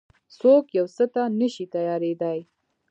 څوک 0.39 0.65
يو 0.77 0.85
څه 0.95 1.05
ته 1.13 1.23
نه 1.39 1.47
شي 1.53 1.65
تيارېدای. 1.75 2.39